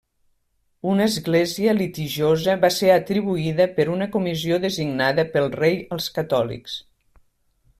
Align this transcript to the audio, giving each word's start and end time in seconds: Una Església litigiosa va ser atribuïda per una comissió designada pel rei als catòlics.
Una 0.91 1.03
Església 1.09 1.75
litigiosa 1.79 2.55
va 2.63 2.71
ser 2.77 2.89
atribuïda 2.93 3.67
per 3.75 3.85
una 3.97 4.09
comissió 4.17 4.59
designada 4.65 5.27
pel 5.37 5.49
rei 5.61 5.81
als 5.99 6.09
catòlics. 6.17 6.81